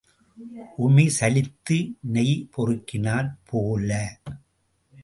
[0.77, 1.77] உமி சலித்து
[2.13, 4.19] நொய் பொறுக்கினாற் போல.